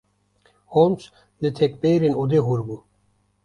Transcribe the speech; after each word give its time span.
Holmes 0.73 1.03
li 1.41 1.49
tekberên 1.57 2.13
odê 2.21 2.39
hûr 2.45 2.61
bû. 2.67 2.77